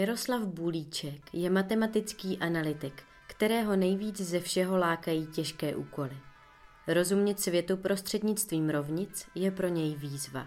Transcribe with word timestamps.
Miroslav 0.00 0.42
Bulíček 0.42 1.20
je 1.32 1.50
matematický 1.50 2.38
analytik, 2.38 3.02
kterého 3.26 3.76
nejvíc 3.76 4.20
ze 4.20 4.40
všeho 4.40 4.78
lákají 4.78 5.26
těžké 5.26 5.76
úkoly. 5.76 6.16
Rozumět 6.86 7.40
světu 7.40 7.76
prostřednictvím 7.76 8.70
rovnic 8.70 9.26
je 9.34 9.50
pro 9.50 9.68
něj 9.68 9.94
výzva. 9.94 10.46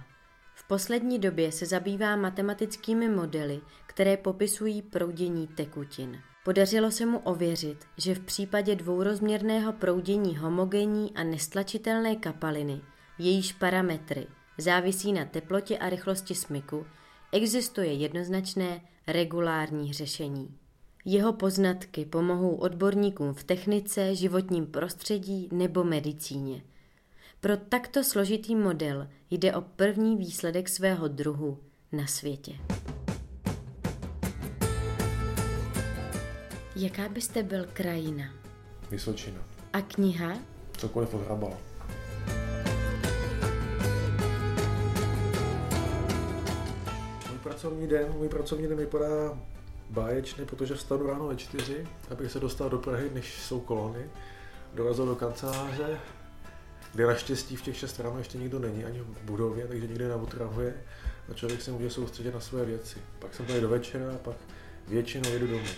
V 0.55 0.67
poslední 0.67 1.19
době 1.19 1.51
se 1.51 1.65
zabývá 1.65 2.15
matematickými 2.15 3.09
modely, 3.09 3.61
které 3.85 4.17
popisují 4.17 4.81
proudění 4.81 5.47
tekutin. 5.47 6.21
Podařilo 6.45 6.91
se 6.91 7.05
mu 7.05 7.17
ověřit, 7.17 7.85
že 7.97 8.15
v 8.15 8.19
případě 8.19 8.75
dvourozměrného 8.75 9.73
proudění 9.73 10.37
homogenní 10.37 11.15
a 11.15 11.23
nestlačitelné 11.23 12.15
kapaliny, 12.15 12.81
jejíž 13.19 13.53
parametry 13.53 14.27
závisí 14.57 15.13
na 15.13 15.25
teplotě 15.25 15.77
a 15.77 15.89
rychlosti 15.89 16.35
smyku, 16.35 16.85
existuje 17.33 17.93
jednoznačné 17.93 18.81
regulární 19.07 19.93
řešení. 19.93 20.57
Jeho 21.05 21.33
poznatky 21.33 22.05
pomohou 22.05 22.55
odborníkům 22.55 23.33
v 23.33 23.43
technice, 23.43 24.15
životním 24.15 24.65
prostředí 24.65 25.49
nebo 25.51 25.83
medicíně. 25.83 26.63
Pro 27.41 27.57
takto 27.57 28.03
složitý 28.03 28.55
model 28.55 29.07
jde 29.31 29.55
o 29.55 29.61
první 29.61 30.17
výsledek 30.17 30.69
svého 30.69 31.07
druhu 31.07 31.59
na 31.91 32.07
světě. 32.07 32.53
Jaká 36.75 37.09
byste 37.09 37.43
byl 37.43 37.65
krajina? 37.73 38.25
Vysočina. 38.91 39.39
A 39.73 39.81
kniha? 39.81 40.37
Cokoliv 40.77 41.13
od 41.13 41.25
Hrabala. 41.25 41.57
Pracovní 47.63 47.87
den, 47.87 48.13
můj 48.17 48.29
pracovní 48.29 48.67
den 48.67 48.77
vypadá 48.77 49.39
báječně, 49.89 50.45
protože 50.45 50.75
vstanu 50.75 51.07
ráno 51.07 51.27
ve 51.27 51.35
čtyři, 51.35 51.87
abych 52.11 52.31
se 52.31 52.39
dostal 52.39 52.69
do 52.69 52.77
Prahy, 52.77 53.09
než 53.13 53.41
jsou 53.41 53.59
kolony. 53.59 54.09
Dorazil 54.73 55.05
do 55.05 55.15
kanceláře, 55.15 55.99
kde 56.93 57.07
naštěstí 57.07 57.55
v 57.55 57.61
těch 57.61 57.77
šest 57.77 57.99
ráno 57.99 58.17
ještě 58.17 58.37
nikdo 58.37 58.59
není, 58.59 58.85
ani 58.85 58.99
v 58.99 59.21
budově, 59.23 59.67
takže 59.67 59.87
nikde 59.87 60.07
neotravuje 60.07 60.73
a 61.31 61.33
člověk 61.33 61.61
se 61.61 61.71
může 61.71 61.89
soustředit 61.89 62.33
na 62.33 62.39
své 62.39 62.65
věci. 62.65 62.99
Pak 63.19 63.33
jsem 63.33 63.45
tady 63.45 63.61
do 63.61 63.69
večera 63.69 64.13
a 64.15 64.17
pak 64.17 64.35
většinou 64.87 65.29
jedu 65.29 65.47
domů. 65.47 65.69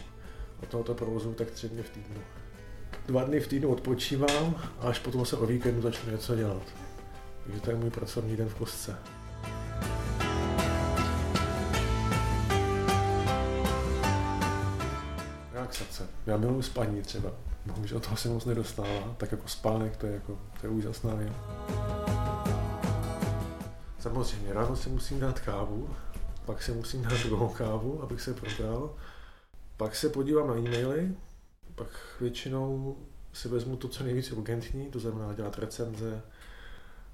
A 0.63 0.65
tohoto 0.65 0.93
provozu 0.93 1.33
tak 1.33 1.51
tři 1.51 1.69
dny 1.69 1.83
v 1.83 1.89
týdnu. 1.89 2.21
Dva 3.05 3.23
dny 3.23 3.39
v 3.39 3.47
týdnu 3.47 3.69
odpočívám 3.69 4.55
a 4.79 4.87
až 4.87 4.99
potom 4.99 5.25
se 5.25 5.37
o 5.37 5.45
víkendu 5.45 5.81
začnu 5.81 6.11
něco 6.11 6.35
dělat. 6.35 6.63
Takže 7.43 7.61
to 7.61 7.69
je 7.69 7.75
můj 7.75 7.89
pracovní 7.89 8.37
den 8.37 8.49
v 8.49 8.55
kostce. 8.55 8.97
Relaxace. 15.79 16.07
Já 16.25 16.37
miluji 16.37 16.63
spaní 16.63 17.01
třeba. 17.01 17.31
Bohužel 17.65 17.99
toho 17.99 18.17
se 18.17 18.29
moc 18.29 18.45
nedostává, 18.45 19.15
tak 19.17 19.31
jako 19.31 19.47
spánek, 19.47 19.97
to 19.97 20.05
je, 20.05 20.13
jako, 20.13 20.39
to 20.61 20.67
je 20.67 20.69
úžasná 20.69 21.15
věc. 21.15 21.33
Samozřejmě, 23.99 24.53
ráno 24.53 24.75
si 24.75 24.89
musím 24.89 25.19
dát 25.19 25.39
kávu, 25.39 25.89
pak 26.45 26.63
si 26.63 26.71
musím 26.71 27.01
dát 27.01 27.23
druhou 27.23 27.49
kávu, 27.49 28.03
abych 28.03 28.21
se 28.21 28.33
probral. 28.33 28.95
Pak 29.77 29.95
se 29.95 30.09
podívám 30.09 30.47
na 30.47 30.57
e-maily, 30.57 31.15
pak 31.75 31.87
většinou 32.21 32.97
si 33.33 33.49
vezmu 33.49 33.75
to, 33.75 33.87
co 33.87 34.03
nejvíc 34.03 34.31
urgentní, 34.31 34.85
to 34.91 34.99
znamená 34.99 35.33
dělat 35.33 35.59
recenze, 35.59 36.21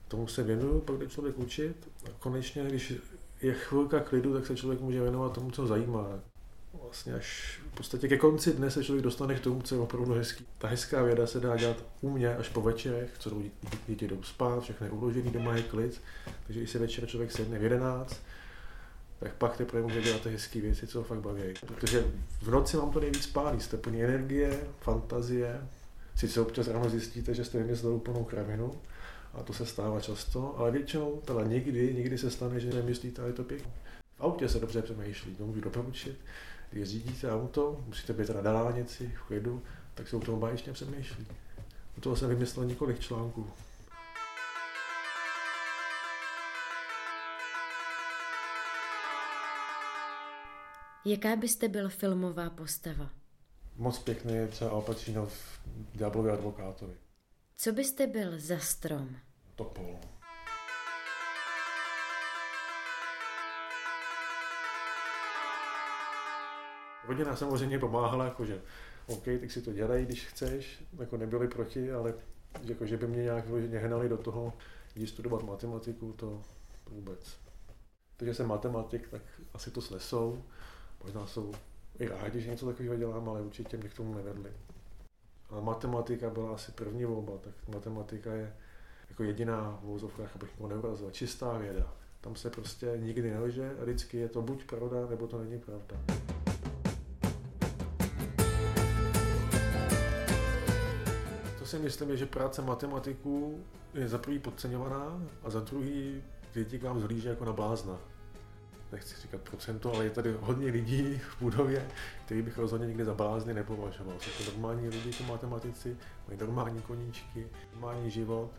tomu 0.07 0.27
se 0.27 0.43
věnuju, 0.43 0.79
pak 0.79 0.97
jde 0.97 1.07
člověk 1.07 1.39
učit 1.39 1.89
a 2.05 2.09
konečně, 2.19 2.63
když 2.63 2.93
je 3.41 3.53
chvilka 3.53 3.99
klidu, 3.99 4.33
tak 4.33 4.47
se 4.47 4.55
člověk 4.55 4.81
může 4.81 5.01
věnovat 5.01 5.33
tomu, 5.33 5.51
co 5.51 5.67
zajímá. 5.67 6.30
Vlastně 6.73 7.13
až 7.13 7.59
v 7.71 7.75
podstatě 7.75 8.07
ke 8.07 8.17
konci 8.17 8.53
dne 8.53 8.71
se 8.71 8.83
člověk 8.83 9.03
dostane 9.03 9.35
k 9.35 9.39
tomu, 9.39 9.61
co 9.61 9.75
je 9.75 9.81
opravdu 9.81 10.13
hezký. 10.13 10.45
Ta 10.57 10.67
hezká 10.67 11.03
věda 11.03 11.27
se 11.27 11.39
dá 11.39 11.57
dělat 11.57 11.83
u 12.01 12.09
mě 12.09 12.35
až 12.35 12.49
po 12.49 12.61
večerech, 12.61 13.09
co 13.19 13.41
děti 13.87 14.07
jdou 14.07 14.23
spát, 14.23 14.63
všechno 14.63 14.85
je 14.85 14.91
uložený, 14.91 15.31
doma 15.31 15.55
je 15.55 15.63
klid, 15.63 16.01
takže 16.45 16.59
když 16.59 16.69
se 16.71 16.79
večer 16.79 17.05
člověk 17.07 17.31
sedne 17.31 17.59
v 17.59 17.63
11, 17.63 18.21
tak 19.19 19.33
pak 19.33 19.57
teprve 19.57 19.81
může 19.81 20.01
dělat 20.01 20.21
ty 20.21 20.29
hezké 20.29 20.61
věci, 20.61 20.87
co 20.87 20.99
ho 20.99 21.03
fakt 21.03 21.19
baví. 21.19 21.41
Protože 21.67 22.05
v 22.41 22.49
noci 22.49 22.77
vám 22.77 22.91
to 22.91 22.99
nejvíc 22.99 23.27
pálí, 23.27 23.59
jste 23.59 23.77
plní 23.77 24.03
energie, 24.03 24.59
fantazie, 24.79 25.67
sice 26.15 26.41
občas 26.41 26.67
ráno 26.67 26.89
zjistíte, 26.89 27.33
že 27.33 27.45
jste 27.45 27.57
vymysleli 27.57 27.95
úplnou 27.95 28.23
kravinu, 28.23 28.71
a 29.33 29.43
to 29.43 29.53
se 29.53 29.65
stává 29.65 30.01
často, 30.01 30.55
ale 30.57 30.71
většinou, 30.71 31.21
teda 31.25 31.43
někdy, 31.43 31.93
někdy 31.93 32.17
se 32.17 32.31
stane, 32.31 32.59
že 32.59 32.73
nemyslíte, 32.73 33.21
ale 33.21 33.29
je 33.29 33.33
to 33.33 33.43
pěkné. 33.43 33.71
V 34.21 34.23
autě 34.23 34.49
se 34.49 34.59
dobře 34.59 34.81
přemýšlí, 34.81 35.35
to 35.35 35.45
můžu 35.45 35.61
doporučit. 35.61 36.19
Když 36.69 36.89
řídíte 36.89 37.31
auto, 37.31 37.83
musíte 37.87 38.13
být 38.13 38.29
na 38.29 38.41
dálnici, 38.41 39.13
v 39.17 39.27
klidu, 39.27 39.63
tak 39.93 40.07
se 40.07 40.15
u 40.15 40.19
toho 40.19 40.37
báječně 40.37 40.73
přemýšlí. 40.73 41.27
U 41.97 42.01
toho 42.01 42.15
jsem 42.15 42.29
vymyslel 42.29 42.65
několik 42.65 42.99
článků. 42.99 43.47
Jaká 51.05 51.35
byste 51.35 51.67
byl 51.67 51.89
filmová 51.89 52.49
postava? 52.49 53.09
Moc 53.75 53.99
pěkný 53.99 54.33
je 54.33 54.47
třeba 54.47 54.71
Al 54.71 54.81
Pacino 54.81 55.25
v 55.25 55.59
Diablovi 55.95 56.31
advokátovi. 56.31 56.93
Co 57.57 57.71
byste 57.71 58.07
byl 58.07 58.39
za 58.39 58.59
strom? 58.59 59.15
Topol. 59.55 59.99
Rodina 67.07 67.35
samozřejmě 67.35 67.79
pomáhala, 67.79 68.25
jakože 68.25 68.61
OK, 69.07 69.23
tak 69.39 69.51
si 69.51 69.61
to 69.61 69.73
dělej, 69.73 70.05
když 70.05 70.25
chceš, 70.25 70.83
jako 70.99 71.17
nebyli 71.17 71.47
proti, 71.47 71.91
ale 71.91 72.13
jako, 72.63 72.85
že 72.85 72.97
by 72.97 73.07
mě 73.07 73.23
nějak 73.23 73.45
vyloženě 73.45 73.79
hnali 73.79 74.09
do 74.09 74.17
toho, 74.17 74.53
když 74.93 75.09
studovat 75.09 75.43
matematiku, 75.43 76.13
to, 76.13 76.41
vůbec. 76.89 77.37
Takže 78.17 78.33
jsem 78.33 78.47
matematik, 78.47 79.09
tak 79.09 79.21
asi 79.53 79.71
to 79.71 79.81
snesou. 79.81 80.43
Možná 81.03 81.27
jsou 81.27 81.51
i 81.99 82.07
rádi, 82.07 82.41
že 82.41 82.51
něco 82.51 82.65
takového 82.65 82.95
dělám, 82.95 83.29
ale 83.29 83.41
určitě 83.41 83.77
mě 83.77 83.89
k 83.89 83.93
tomu 83.93 84.13
nevedli. 84.13 84.51
A 85.49 85.59
matematika 85.59 86.29
byla 86.29 86.53
asi 86.53 86.71
první 86.71 87.05
volba, 87.05 87.33
tak 87.41 87.53
matematika 87.67 88.33
je 88.33 88.53
jako 89.09 89.23
jediná 89.23 89.79
v 89.81 89.85
vozovkách, 89.85 90.35
abych 90.35 90.59
mu 90.59 90.67
neurazil, 90.67 91.11
čistá 91.11 91.57
věda. 91.57 91.93
Tam 92.21 92.35
se 92.35 92.49
prostě 92.49 92.93
nikdy 92.97 93.31
nelže 93.31 93.75
vždycky 93.81 94.17
je 94.17 94.29
to 94.29 94.41
buď 94.41 94.65
pravda, 94.65 95.07
nebo 95.09 95.27
to 95.27 95.43
není 95.43 95.59
pravda. 95.59 95.97
Si 101.71 101.79
myslím, 101.79 102.17
že 102.17 102.25
práce 102.25 102.61
matematiků 102.61 103.63
je 103.93 104.07
za 104.07 104.17
prvý 104.17 104.39
podceňovaná 104.39 105.21
a 105.43 105.49
za 105.49 105.59
druhý 105.59 106.23
lidi 106.55 106.79
k 106.79 106.83
vám 106.83 106.99
zhlíže 106.99 107.29
jako 107.29 107.45
na 107.45 107.53
blázna 107.53 107.97
nechci 108.91 109.21
říkat 109.21 109.41
procento, 109.41 109.93
ale 109.93 110.03
je 110.03 110.09
tady 110.09 110.35
hodně 110.41 110.71
lidí 110.71 111.17
v 111.17 111.41
budově, 111.41 111.87
který 112.25 112.41
bych 112.41 112.57
rozhodně 112.57 112.87
někde 112.87 113.05
za 113.05 113.13
blázny 113.13 113.53
nepovažoval. 113.53 114.15
Jsou 114.19 114.43
to 114.43 114.51
normální 114.51 114.89
lidi, 114.89 115.09
jako 115.11 115.23
matematici, 115.23 115.97
mají 116.27 116.39
normální 116.39 116.81
koníčky, 116.81 117.47
normální 117.73 118.11
život, 118.11 118.51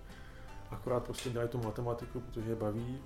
akorát 0.70 1.04
prostě 1.04 1.30
dělají 1.30 1.48
tu 1.48 1.58
matematiku, 1.58 2.20
protože 2.20 2.50
je 2.50 2.56
baví. 2.56 2.98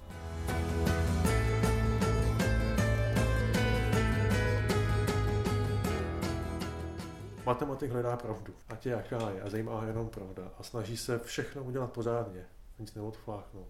Matematik 7.46 7.90
hledá 7.90 8.16
pravdu, 8.16 8.54
ať 8.68 8.86
je 8.86 8.92
jaká 8.92 9.30
je 9.30 9.42
a 9.42 9.48
zajímá 9.48 9.80
ho 9.80 9.86
jenom 9.86 10.08
pravda 10.08 10.50
a 10.58 10.62
snaží 10.62 10.96
se 10.96 11.18
všechno 11.18 11.64
udělat 11.64 11.92
pořádně, 11.92 12.46
nic 12.78 12.94
neodfláknout, 12.94 13.68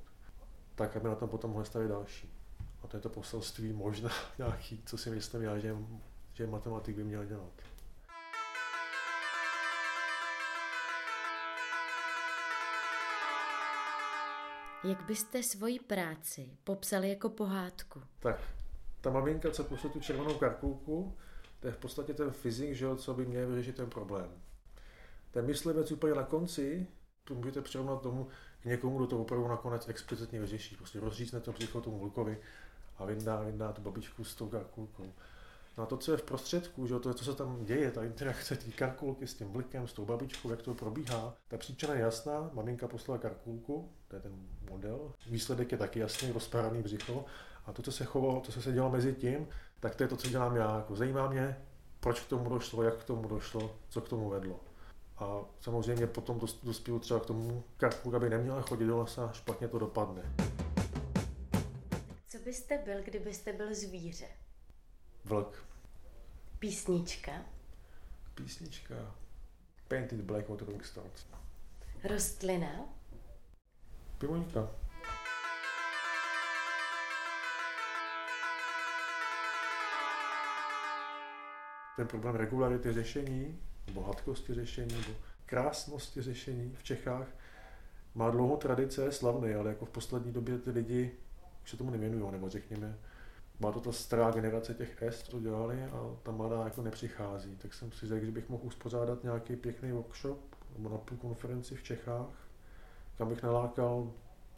tak 0.74 0.96
aby 0.96 1.08
na 1.08 1.14
tom 1.14 1.28
potom 1.28 1.50
mohli 1.50 1.66
stavit 1.66 1.88
další. 1.88 2.32
A 2.82 2.86
to 2.86 2.96
je 2.96 3.00
to 3.00 3.08
poselství 3.08 3.72
možná 3.72 4.10
nějaký, 4.38 4.82
co 4.86 4.98
si 4.98 5.10
myslím 5.10 5.42
já, 5.42 5.58
že, 5.58 5.76
že 6.32 6.46
matematik 6.46 6.96
by 6.96 7.04
měl 7.04 7.24
dělat. 7.24 7.52
Jak 14.84 15.06
byste 15.06 15.42
svoji 15.42 15.78
práci 15.78 16.50
popsali 16.64 17.08
jako 17.08 17.28
pohádku? 17.28 18.02
Tak, 18.20 18.40
ta 19.00 19.10
maminka, 19.10 19.50
co 19.50 19.64
pošle 19.64 19.90
tu 19.90 20.00
červenou 20.00 20.34
karkulku, 20.34 21.16
to 21.66 21.70
je 21.70 21.74
v 21.74 21.78
podstatě 21.78 22.14
ten 22.14 22.30
fyzik, 22.30 22.74
že 22.74 22.96
co 22.96 23.14
by 23.14 23.26
měl 23.26 23.48
vyřešit 23.48 23.76
ten 23.76 23.90
problém. 23.90 24.30
Ten 25.30 25.46
myslivec 25.46 25.92
úplně 25.92 26.14
na 26.14 26.22
konci, 26.22 26.86
to 27.24 27.34
můžete 27.34 27.62
přirovnat 27.62 28.02
tomu 28.02 28.28
k 28.60 28.64
někomu, 28.64 28.96
kdo 28.96 29.06
to 29.06 29.18
opravdu 29.18 29.48
nakonec 29.48 29.88
explicitně 29.88 30.40
vyřeší. 30.40 30.76
Prostě 30.76 31.00
rozřízne 31.00 31.40
to 31.40 31.52
psycho 31.52 31.80
tomu 31.80 31.98
Vlkovi 31.98 32.38
a 32.98 33.04
vyndá, 33.04 33.42
vyndá 33.42 33.72
tu 33.72 33.82
babičku 33.82 34.24
s 34.24 34.34
tou 34.34 34.48
karkulkou. 34.48 35.12
No 35.78 35.84
a 35.84 35.86
to, 35.86 35.96
co 35.96 36.12
je 36.12 36.18
v 36.18 36.22
prostředku, 36.22 36.86
že 36.86 36.98
to, 36.98 37.14
co 37.14 37.24
se 37.24 37.34
tam 37.34 37.64
děje, 37.64 37.90
ta 37.90 38.04
interakce 38.04 38.56
té 38.56 38.70
karkulky 38.70 39.26
s 39.26 39.34
tím 39.34 39.48
blikem, 39.48 39.88
s 39.88 39.92
tou 39.92 40.04
babičkou, 40.04 40.50
jak 40.50 40.62
to 40.62 40.74
probíhá, 40.74 41.34
ta 41.48 41.56
příčina 41.56 41.94
je 41.94 42.00
jasná, 42.00 42.50
maminka 42.52 42.88
poslala 42.88 43.18
karkulku, 43.18 43.90
to 44.08 44.16
je 44.16 44.22
ten 44.22 44.32
model, 44.70 45.12
výsledek 45.30 45.72
je 45.72 45.78
taky 45.78 45.98
jasný, 45.98 46.32
rozpáraný 46.32 46.82
břicho, 46.82 47.24
a 47.66 47.72
to, 47.72 47.82
co 47.82 47.92
se 47.92 48.04
chovalo, 48.04 48.40
to, 48.40 48.52
co 48.52 48.62
se 48.62 48.72
dělo 48.72 48.90
mezi 48.90 49.14
tím, 49.14 49.48
tak 49.80 49.94
to 49.94 50.02
je 50.02 50.08
to, 50.08 50.16
co 50.16 50.28
dělám 50.28 50.56
já. 50.56 50.76
Jako 50.76 50.96
zajímá 50.96 51.28
mě, 51.28 51.56
proč 52.00 52.20
k 52.20 52.28
tomu 52.28 52.48
došlo, 52.50 52.82
jak 52.82 52.96
k 52.96 53.04
tomu 53.04 53.28
došlo, 53.28 53.76
co 53.88 54.00
k 54.00 54.08
tomu 54.08 54.28
vedlo. 54.28 54.60
A 55.18 55.40
samozřejmě 55.60 56.06
potom 56.06 56.40
dospěl 56.62 56.98
třeba 56.98 57.20
k 57.20 57.26
tomu 57.26 57.64
Carrefour, 57.80 58.16
aby 58.16 58.30
neměla 58.30 58.60
chodit 58.60 58.86
do 58.86 58.98
lesa, 58.98 59.32
špatně 59.32 59.68
to 59.68 59.78
dopadne. 59.78 60.22
Co 62.28 62.38
byste 62.38 62.78
byl, 62.78 63.02
kdybyste 63.02 63.52
byl 63.52 63.74
zvíře? 63.74 64.26
Vlk. 65.24 65.64
Písnička? 66.58 67.32
Písnička. 68.34 68.94
Painted 69.88 70.20
Black 70.20 70.50
od 70.50 70.62
Rolling 70.62 70.84
Stones. 70.84 71.26
Rostlina? 72.04 72.88
Pivoňka. 74.18 74.70
Ten 81.96 82.06
problém 82.06 82.34
regularity 82.34 82.92
řešení, 82.92 83.58
nebo 83.86 84.02
hladkosti 84.02 84.54
řešení, 84.54 84.94
nebo 84.94 85.18
krásnosti 85.46 86.22
řešení 86.22 86.74
v 86.78 86.82
Čechách 86.82 87.26
má 88.14 88.30
dlouhou 88.30 88.56
tradice, 88.56 89.12
slavný, 89.12 89.54
ale 89.54 89.68
jako 89.68 89.84
v 89.84 89.90
poslední 89.90 90.32
době 90.32 90.58
ty 90.58 90.70
lidi 90.70 91.12
už 91.62 91.70
se 91.70 91.76
tomu 91.76 91.90
nevěnují, 91.90 92.32
nebo 92.32 92.48
řekněme, 92.48 92.98
má 93.60 93.72
to 93.72 93.80
ta 93.80 93.92
stará 93.92 94.30
generace 94.30 94.74
těch 94.74 95.02
S, 95.02 95.22
co 95.22 95.40
dělali 95.40 95.84
a 95.84 96.16
ta 96.22 96.32
mladá 96.32 96.64
jako 96.64 96.82
nepřichází. 96.82 97.56
Tak 97.56 97.74
jsem 97.74 97.92
si 97.92 98.06
řekl, 98.06 98.26
že 98.26 98.32
bych 98.32 98.48
mohl 98.48 98.62
uspořádat 98.66 99.24
nějaký 99.24 99.56
pěkný 99.56 99.92
workshop 99.92 100.38
nebo 100.76 100.88
na 100.88 100.98
půl 100.98 101.18
konferenci 101.18 101.74
v 101.74 101.82
Čechách, 101.82 102.48
kam 103.18 103.28
bych 103.28 103.42
nalákal 103.42 104.12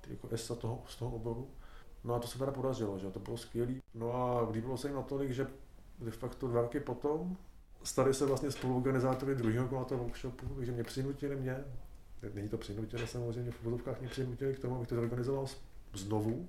jako 0.09 0.29
S 0.37 0.49
toho, 0.59 0.83
z 0.87 0.97
toho 0.97 1.17
oboru. 1.17 1.51
No 2.05 2.15
a 2.15 2.19
to 2.19 2.29
se 2.29 2.39
teda 2.39 2.53
podařilo, 2.53 2.99
že 2.99 3.11
to 3.11 3.21
bylo 3.21 3.37
skvělé. 3.37 3.75
No 3.95 4.15
a 4.15 4.51
líbilo 4.51 4.77
se 4.77 4.89
jim 4.89 4.97
natolik, 4.97 5.31
že 5.31 5.47
de 6.01 6.11
facto 6.11 6.49
dva 6.49 6.61
roky 6.63 6.81
potom 6.81 7.37
stali 7.83 8.15
se 8.15 8.27
vlastně 8.27 8.51
spoluorganizátory 8.51 9.35
druhého 9.35 9.69
kola 9.69 9.85
toho 9.85 10.05
workshopu, 10.05 10.47
takže 10.57 10.73
mě 10.73 10.85
přinutili 10.85 11.37
mě, 11.37 11.57
není 12.35 12.49
to 12.49 12.59
přinutili 12.59 13.07
samozřejmě, 13.07 13.51
v 13.51 13.65
vodovkách 13.65 14.01
mě 14.01 14.09
přinutili 14.09 14.55
k 14.55 14.59
tomu, 14.59 14.77
abych 14.77 14.89
to 14.89 14.95
zorganizoval 14.95 15.47
znovu. 15.95 16.49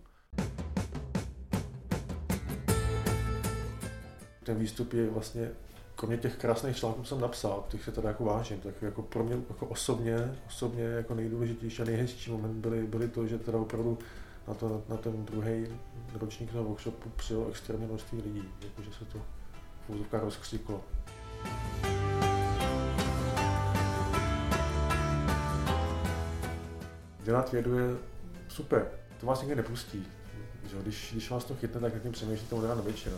Ten 4.44 4.57
výstup 4.57 4.94
je 4.94 5.10
vlastně, 5.10 5.51
kromě 5.96 6.18
těch 6.18 6.36
krásných 6.36 6.78
článků 6.78 7.04
jsem 7.04 7.22
napsal, 7.22 7.66
těch 7.69 7.84
se 7.84 7.92
teda 7.92 8.10
jako 8.10 8.25
vážím, 8.25 8.60
tak 8.60 8.81
jako 8.81 9.01
pro 9.01 9.24
mě 9.24 9.36
jako 9.50 9.66
osobně, 9.66 10.36
osobně 10.48 10.84
jako 10.84 11.16
nejdůležitější 11.16 11.81
a 11.81 11.86
nejhezčí 11.86 12.31
moment 12.31 12.54
byly, 12.54 12.88
byly 12.88 13.07
to, 13.07 13.28
že 13.28 13.38
teda 13.38 13.57
opravdu 13.57 13.98
na, 14.47 14.53
to, 14.53 14.83
na 14.89 14.97
ten 14.97 15.25
druhý 15.25 15.68
ročník 16.13 16.51
toho 16.51 16.63
workshopu 16.63 17.09
přijelo 17.09 17.50
extrémně 17.50 17.88
množství 17.88 18.21
lidí, 18.21 18.44
jakože 18.62 18.89
se 18.94 19.06
to 19.06 19.19
v 19.88 19.89
úzovkách 19.89 20.24
rozkřiklo. 20.24 20.83
Dělat 27.24 27.51
vědu 27.51 27.77
je 27.77 27.97
super, 28.47 28.91
to 29.19 29.25
vás 29.25 29.41
nikdy 29.41 29.56
nepustí. 29.56 30.07
Že? 30.69 30.77
Když, 30.81 31.09
když 31.12 31.30
vás 31.30 31.45
to 31.45 31.56
chytne, 31.56 31.81
tak 31.81 31.94
nad 31.94 32.00
tím 32.00 32.12
přemýšlíte 32.12 32.56
od 32.56 32.65
rána 32.65 32.81
večera. 32.81 33.18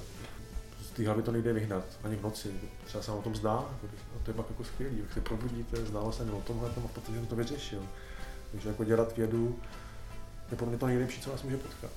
Z 0.82 0.90
té 0.90 1.06
hlavy 1.06 1.22
to 1.22 1.32
nejde 1.32 1.54
vyhnat, 1.54 1.84
ani 2.04 2.16
v 2.16 2.24
noci. 2.24 2.52
Třeba 2.86 3.04
se 3.04 3.12
vám 3.12 3.20
o 3.20 3.24
tom 3.24 3.36
zdá, 3.36 3.52
a 3.52 4.20
to 4.24 4.32
je 4.32 4.34
pak 4.34 4.50
jako 4.50 4.64
skvělý. 4.64 5.00
Jak 5.00 5.14
se 5.14 5.22
probudíte, 5.22 5.86
zdálo 5.86 6.12
se 6.12 6.26
mi 6.26 6.32
o 6.32 6.42
tomhle, 6.42 6.70
a 6.70 6.88
protože 6.94 7.18
jsem 7.18 7.28
to 7.28 7.36
vyřešil. 7.36 7.84
Takže 8.52 8.70
jako 8.70 8.84
dělat 8.84 9.18
vědu 9.18 9.60
je 10.52 10.58
podle 10.58 10.70
mě 10.70 10.80
to 10.80 10.88
nejlepší, 10.88 11.22
co 11.22 11.30
vás 11.30 11.44
může 11.44 11.58
potkat. 11.58 11.92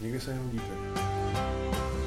Nikdy 0.00 0.20
se 0.20 0.34
nenudíte. 0.34 2.01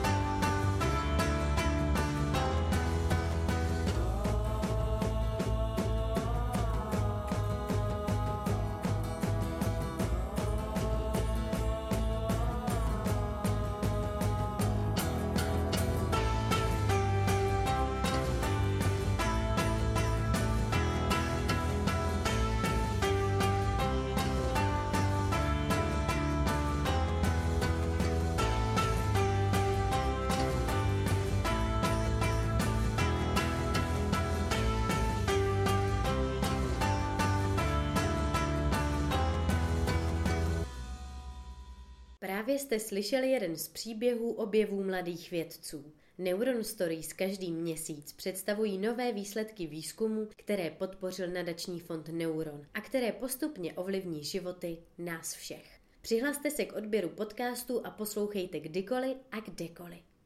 Právě 42.46 42.60
jste 42.60 42.80
slyšeli 42.80 43.32
jeden 43.32 43.56
z 43.56 43.68
příběhů 43.68 44.32
objevů 44.32 44.84
mladých 44.84 45.32
vědců. 45.32 45.94
Neuron 46.18 46.64
Stories 46.64 47.14
každý 47.14 47.52
měsíc 47.52 48.14
představují 48.14 48.78
nové 48.78 49.14
výsledky 49.14 49.68
výzkumu, 49.68 50.28
které 50.36 50.70
podpořil 50.70 51.28
nadační 51.28 51.80
fond 51.80 52.10
Neuron 52.10 52.66
a 52.74 52.82
které 52.82 53.12
postupně 53.12 53.74
ovlivní 53.74 54.24
životy 54.24 54.78
nás 54.98 55.34
všech. 55.34 55.80
Přihlaste 56.02 56.52
se 56.52 56.66
k 56.66 56.76
odběru 56.76 57.10
podcastu 57.10 57.86
a 57.86 57.92
poslouchejte 57.92 58.60
kdykoliv 58.60 59.18
a 59.32 59.40
kdekoliv. 59.40 60.06